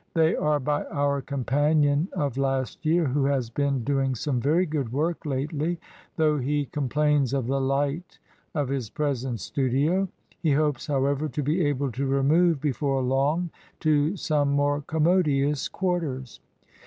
[0.15, 4.91] They are by our companion of last year, who has been doing some very good
[4.91, 5.79] work lately,
[6.15, 8.17] though he com plains of the light
[8.55, 10.07] of his present studio;
[10.41, 13.51] he hopes, however, to be able to remove before long
[13.81, 16.39] to some more commodious quarters.